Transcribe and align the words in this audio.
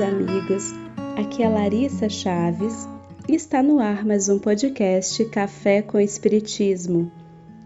amigos. 0.00 0.72
Aqui 1.16 1.42
é 1.42 1.48
Larissa 1.48 2.08
Chaves 2.08 2.88
e 3.28 3.34
está 3.34 3.62
no 3.62 3.78
ar 3.78 4.04
mais 4.04 4.28
um 4.28 4.40
podcast 4.40 5.24
Café 5.26 5.82
com 5.82 6.00
Espiritismo. 6.00 7.12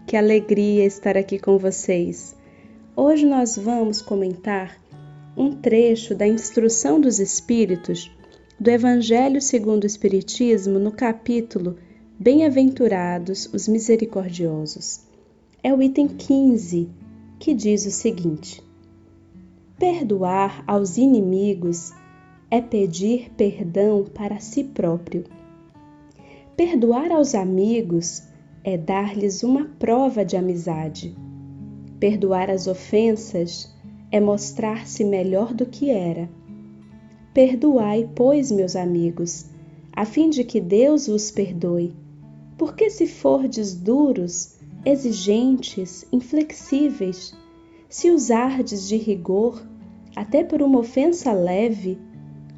Que 0.05 0.15
alegria 0.15 0.85
estar 0.85 1.17
aqui 1.17 1.39
com 1.39 1.57
vocês. 1.57 2.35
Hoje 2.95 3.25
nós 3.25 3.57
vamos 3.57 4.01
comentar 4.01 4.77
um 5.35 5.53
trecho 5.55 6.13
da 6.13 6.27
Instrução 6.27 7.01
dos 7.01 7.19
Espíritos 7.19 8.11
do 8.59 8.69
Evangelho 8.69 9.41
segundo 9.41 9.83
o 9.85 9.87
Espiritismo 9.87 10.77
no 10.77 10.91
capítulo 10.91 11.77
Bem-aventurados 12.19 13.49
os 13.51 13.67
misericordiosos. 13.67 15.01
É 15.63 15.73
o 15.73 15.81
item 15.81 16.07
15, 16.07 16.89
que 17.39 17.55
diz 17.55 17.87
o 17.87 17.91
seguinte: 17.91 18.61
Perdoar 19.79 20.63
aos 20.67 20.97
inimigos 20.97 21.93
é 22.51 22.61
pedir 22.61 23.31
perdão 23.37 24.05
para 24.05 24.39
si 24.39 24.63
próprio. 24.63 25.25
Perdoar 26.55 27.11
aos 27.11 27.35
amigos 27.35 28.23
é 28.63 28.77
dar-lhes 28.77 29.43
uma 29.43 29.65
prova 29.79 30.25
de 30.25 30.35
amizade. 30.35 31.15
Perdoar 31.99 32.49
as 32.49 32.67
ofensas 32.67 33.73
é 34.11 34.19
mostrar-se 34.19 35.03
melhor 35.03 35.53
do 35.53 35.65
que 35.65 35.89
era. 35.89 36.29
Perdoai, 37.33 38.09
pois, 38.15 38.51
meus 38.51 38.75
amigos, 38.75 39.45
a 39.93 40.03
fim 40.03 40.29
de 40.29 40.43
que 40.43 40.59
Deus 40.59 41.07
vos 41.07 41.29
perdoe. 41.29 41.93
Porque 42.57 42.89
se 42.89 43.07
fordes 43.07 43.73
duros, 43.73 44.57
exigentes, 44.83 46.05
inflexíveis, 46.11 47.33
se 47.87 48.11
usardes 48.11 48.87
de 48.87 48.97
rigor, 48.97 49.65
até 50.15 50.43
por 50.43 50.61
uma 50.61 50.79
ofensa 50.79 51.31
leve, 51.31 51.97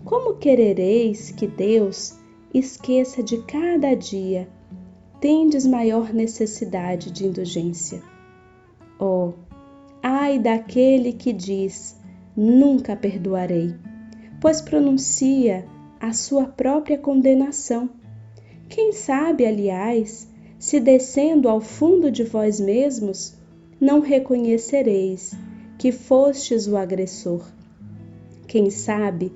como 0.03 0.35
querereis 0.35 1.31
que 1.31 1.47
Deus 1.47 2.17
esqueça 2.53 3.21
de 3.23 3.37
cada 3.43 3.93
dia, 3.95 4.47
tendes 5.19 5.65
maior 5.65 6.13
necessidade 6.13 7.11
de 7.11 7.25
indulgência? 7.25 8.01
Oh, 8.99 9.33
ai 10.01 10.39
daquele 10.39 11.13
que 11.13 11.31
diz: 11.31 11.99
Nunca 12.35 12.95
perdoarei, 12.95 13.75
pois 14.39 14.61
pronuncia 14.61 15.65
a 15.99 16.13
sua 16.13 16.45
própria 16.45 16.97
condenação. 16.97 17.89
Quem 18.67 18.91
sabe, 18.91 19.45
aliás, 19.45 20.27
se 20.57 20.79
descendo 20.79 21.47
ao 21.49 21.59
fundo 21.59 22.11
de 22.11 22.23
vós 22.23 22.59
mesmos, 22.59 23.35
não 23.79 23.99
reconhecereis 23.99 25.33
que 25.77 25.91
fostes 25.91 26.67
o 26.67 26.77
agressor. 26.77 27.43
Quem 28.47 28.69
sabe 28.69 29.31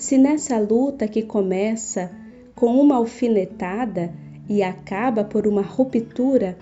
se 0.00 0.16
nessa 0.16 0.58
luta 0.58 1.06
que 1.06 1.22
começa 1.22 2.10
com 2.54 2.80
uma 2.80 2.96
alfinetada 2.96 4.10
e 4.48 4.62
acaba 4.62 5.22
por 5.22 5.46
uma 5.46 5.60
ruptura, 5.60 6.56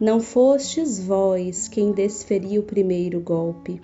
não 0.00 0.20
fostes 0.20 0.98
vós 0.98 1.68
quem 1.68 1.92
desferiu 1.92 2.62
o 2.62 2.64
primeiro 2.64 3.20
golpe. 3.20 3.78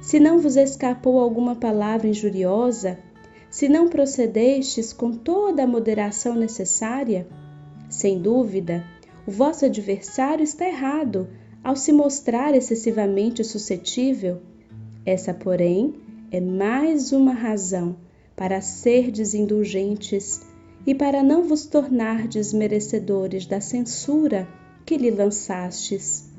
Se 0.00 0.18
não 0.18 0.40
vos 0.40 0.56
escapou 0.56 1.20
alguma 1.20 1.54
palavra 1.54 2.08
injuriosa, 2.08 2.98
se 3.48 3.68
não 3.68 3.86
procedestes 3.86 4.92
com 4.92 5.12
toda 5.12 5.62
a 5.62 5.66
moderação 5.66 6.34
necessária, 6.34 7.28
sem 7.88 8.20
dúvida, 8.20 8.84
o 9.24 9.30
vosso 9.30 9.66
adversário 9.66 10.42
está 10.42 10.66
errado 10.66 11.28
ao 11.62 11.76
se 11.76 11.92
mostrar 11.92 12.56
excessivamente 12.56 13.44
suscetível. 13.44 14.42
Essa, 15.06 15.32
porém, 15.32 15.94
é 16.32 16.40
mais 16.40 17.12
uma 17.12 17.32
razão 17.32 18.01
para 18.36 18.60
serdes 18.60 19.34
indulgentes 19.34 20.40
e 20.86 20.94
para 20.94 21.22
não 21.22 21.44
vos 21.44 21.66
tornardes 21.66 22.52
merecedores 22.52 23.46
da 23.46 23.60
censura 23.60 24.48
que 24.84 24.96
lhe 24.96 25.10
lançastes. 25.10 26.30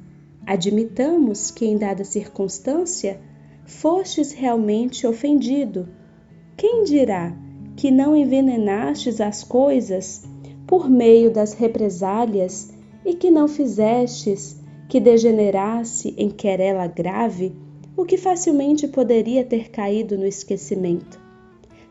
Admitamos 0.45 1.49
que 1.49 1.65
em 1.65 1.77
dada 1.77 2.03
circunstância 2.03 3.19
fostes 3.65 4.33
realmente 4.33 5.07
ofendido. 5.07 5.87
Quem 6.57 6.83
dirá 6.83 7.35
que 7.75 7.89
não 7.89 8.15
envenenastes 8.15 9.21
as 9.21 9.43
coisas 9.43 10.23
por 10.67 10.89
meio 10.89 11.31
das 11.31 11.53
represálias 11.53 12.73
e 13.05 13.13
que 13.13 13.31
não 13.31 13.47
fizestes 13.47 14.57
que 14.89 14.99
degenerasse 14.99 16.13
em 16.17 16.29
querela 16.29 16.87
grave 16.87 17.55
o 17.95 18.05
que 18.05 18.17
facilmente 18.17 18.87
poderia 18.87 19.43
ter 19.43 19.69
caído 19.69 20.17
no 20.17 20.25
esquecimento. 20.25 21.19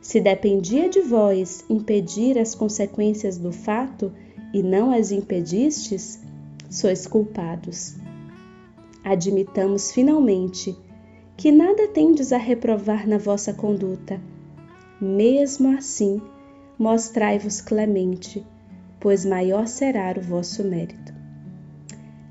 Se 0.02 0.20
dependia 0.20 0.88
de 0.88 1.00
vós 1.00 1.64
impedir 1.70 2.36
as 2.36 2.56
consequências 2.56 3.38
do 3.38 3.52
fato 3.52 4.12
e 4.52 4.60
não 4.60 4.90
as 4.90 5.12
impedistes, 5.12 6.20
sois 6.68 7.06
culpados. 7.06 7.94
Admitamos 9.04 9.92
finalmente 9.92 10.76
que 11.36 11.52
nada 11.52 11.86
tendes 11.86 12.32
a 12.32 12.36
reprovar 12.36 13.08
na 13.08 13.16
vossa 13.16 13.54
conduta. 13.54 14.20
Mesmo 15.00 15.76
assim, 15.78 16.20
mostrai-vos 16.76 17.60
clemente, 17.60 18.44
pois 18.98 19.24
maior 19.24 19.68
será 19.68 20.12
o 20.18 20.20
vosso 20.20 20.64
mérito. 20.64 21.14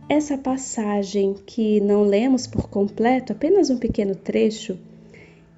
Essa 0.10 0.38
passagem 0.38 1.36
que 1.46 1.80
não 1.80 2.04
lemos 2.04 2.48
por 2.48 2.70
completo, 2.70 3.32
apenas 3.32 3.70
um 3.70 3.78
pequeno 3.78 4.14
trecho, 4.14 4.78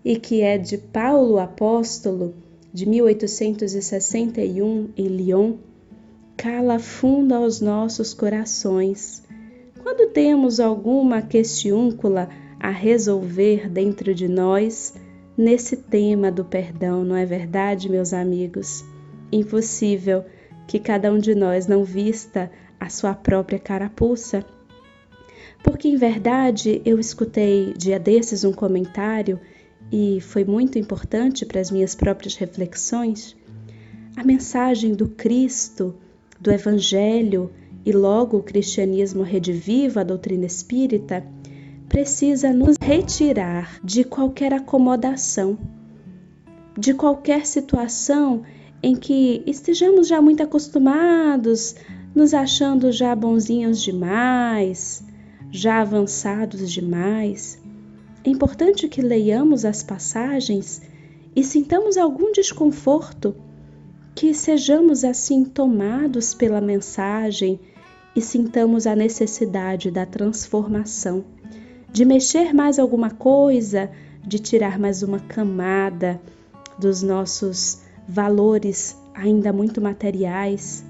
e 0.04 0.18
que 0.18 0.42
é 0.42 0.58
de 0.58 0.78
Paulo 0.78 1.40
Apóstolo, 1.40 2.34
de 2.74 2.88
1861, 2.88 4.90
em 4.98 5.08
Lyon, 5.08 5.58
cala 6.36 6.80
fundo 6.80 7.34
aos 7.34 7.62
nossos 7.62 8.14
corações. 8.14 9.24
Quando 9.82 10.12
temos 10.12 10.60
alguma 10.60 11.22
questiúncula 11.22 12.30
a 12.60 12.70
resolver 12.70 13.70
dentro 13.70 14.16
de 14.16 14.28
nós, 14.28 14.94
nesse 15.38 15.78
tema 15.78 16.32
do 16.32 16.44
perdão, 16.44 17.04
não 17.04 17.16
é 17.16 17.26
verdade, 17.26 17.90
meus 17.90 18.14
amigos? 18.14 18.84
Impossível 19.32 20.26
que 20.68 20.80
cada 20.80 21.12
um 21.12 21.20
de 21.20 21.36
nós 21.36 21.68
não 21.68 21.84
vista 21.84 22.50
a 22.80 22.90
sua 22.90 23.14
própria 23.14 23.60
carapuça. 23.60 24.44
Porque 25.64 25.88
em 25.88 25.96
verdade 25.96 26.82
eu 26.84 27.00
escutei 27.00 27.74
dia 27.78 28.00
desses 28.00 28.44
um 28.44 28.52
comentário 28.52 29.40
e 29.96 30.20
foi 30.20 30.44
muito 30.44 30.80
importante 30.80 31.46
para 31.46 31.62
as 31.62 31.70
minhas 31.70 31.94
próprias 31.94 32.36
reflexões. 32.36 33.38
A 34.18 34.24
mensagem 34.24 34.96
do 34.96 35.08
Cristo, 35.10 35.94
do 36.42 36.52
Evangelho 36.52 37.52
e 37.86 37.92
logo 37.92 38.38
o 38.38 38.42
cristianismo 38.42 39.22
rediviva, 39.22 40.02
a 40.02 40.04
doutrina 40.04 40.48
espírita, 40.48 41.24
precisa 41.88 42.52
nos 42.52 42.76
retirar 42.82 43.80
de 43.84 44.04
qualquer 44.04 44.52
acomodação, 44.52 45.60
de 46.76 46.96
qualquer 46.96 47.46
situação 47.46 48.42
em 48.82 48.96
que 48.96 49.44
estejamos 49.46 50.08
já 50.08 50.20
muito 50.20 50.42
acostumados, 50.42 51.76
nos 52.16 52.34
achando 52.34 52.92
já 52.92 53.16
bonzinhos 53.16 53.80
demais, 53.80 55.04
já 55.52 55.82
avançados 55.82 56.72
demais. 56.72 57.62
É 58.26 58.30
importante 58.30 58.88
que 58.88 59.02
leiamos 59.02 59.66
as 59.66 59.84
passagens 59.84 60.82
e 61.36 61.44
sintamos 61.44 61.98
algum 61.98 62.32
desconforto, 62.32 63.36
que 64.16 64.34
sejamos 64.34 65.04
assim 65.04 65.44
tomados 65.44 66.34
pela 66.34 66.62
mensagem 66.62 67.60
e 68.16 68.22
sintamos 68.22 68.88
a 68.88 68.96
necessidade 68.96 69.90
da 69.92 70.06
transformação, 70.06 71.26
de 71.92 72.06
mexer 72.06 72.54
mais 72.54 72.80
alguma 72.80 73.10
coisa, 73.10 73.90
de 74.26 74.40
tirar 74.40 74.80
mais 74.80 75.04
uma 75.04 75.20
camada 75.20 76.22
dos 76.80 77.02
nossos 77.02 77.82
valores 78.08 78.98
ainda 79.14 79.52
muito 79.52 79.82
materiais, 79.82 80.84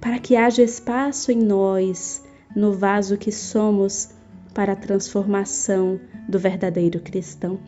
para 0.00 0.18
que 0.18 0.36
haja 0.36 0.62
espaço 0.62 1.32
em 1.32 1.38
nós, 1.38 2.22
no 2.54 2.72
vaso 2.72 3.16
que 3.16 3.32
somos, 3.32 4.10
para 4.58 4.72
a 4.72 4.76
transformação 4.76 6.00
do 6.28 6.36
verdadeiro 6.36 6.98
cristão. 6.98 7.60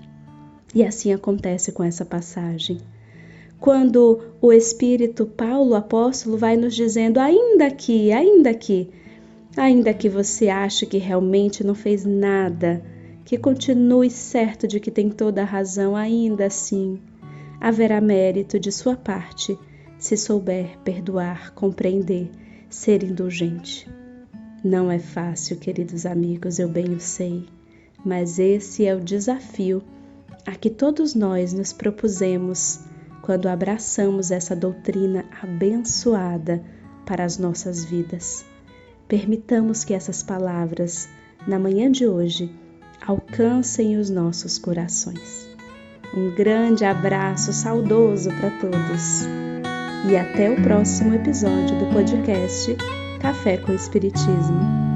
E 0.75 0.85
assim 0.85 1.13
acontece 1.13 1.71
com 1.71 1.85
essa 1.85 2.05
passagem. 2.05 2.79
Quando 3.61 4.21
o 4.43 4.53
Espírito 4.53 5.25
Paulo, 5.25 5.77
apóstolo, 5.77 6.37
vai 6.37 6.57
nos 6.57 6.75
dizendo, 6.75 7.21
ainda 7.21 7.71
que, 7.71 8.11
ainda 8.11 8.53
que, 8.53 8.91
ainda 9.57 9.95
que 9.95 10.09
você 10.09 10.49
ache 10.49 10.85
que 10.85 10.99
realmente 10.99 11.63
não 11.63 11.77
fez 11.77 12.05
nada, 12.05 12.83
que 13.25 13.39
continue 13.39 14.11
certo 14.11 14.67
de 14.67 14.81
que 14.81 14.91
tem 14.91 15.11
toda 15.11 15.43
a 15.43 15.47
razão, 15.47 15.95
ainda 15.95 16.47
assim, 16.47 16.99
haverá 17.61 18.01
mérito 18.01 18.59
de 18.59 18.73
sua 18.73 18.97
parte 18.97 19.57
se 19.97 20.17
souber 20.17 20.77
perdoar, 20.83 21.55
compreender, 21.55 22.29
ser 22.69 23.05
indulgente. 23.05 23.87
Não 24.62 24.91
é 24.91 24.99
fácil, 24.99 25.57
queridos 25.57 26.05
amigos, 26.05 26.59
eu 26.59 26.69
bem 26.69 26.93
o 26.93 27.01
sei, 27.01 27.47
mas 28.05 28.39
esse 28.39 28.85
é 28.85 28.95
o 28.95 29.01
desafio 29.01 29.83
a 30.45 30.53
que 30.53 30.69
todos 30.69 31.15
nós 31.15 31.55
nos 31.55 31.73
propusemos 31.73 32.81
quando 33.23 33.49
abraçamos 33.49 34.31
essa 34.31 34.55
doutrina 34.55 35.25
abençoada 35.43 36.62
para 37.07 37.25
as 37.25 37.39
nossas 37.39 37.85
vidas. 37.87 38.45
Permitamos 39.09 39.83
que 39.83 39.95
essas 39.95 40.23
palavras, 40.23 41.09
na 41.47 41.59
manhã 41.59 41.91
de 41.91 42.06
hoje, 42.06 42.55
alcancem 43.06 43.97
os 43.97 44.11
nossos 44.11 44.59
corações. 44.59 45.49
Um 46.15 46.35
grande 46.35 46.85
abraço 46.85 47.53
saudoso 47.53 48.29
para 48.31 48.51
todos 48.59 49.25
e 50.11 50.17
até 50.17 50.51
o 50.51 50.63
próximo 50.63 51.15
episódio 51.15 51.79
do 51.79 51.87
podcast 51.87 52.77
Café 53.20 53.58
com 53.58 53.75
Espiritismo. 53.75 54.90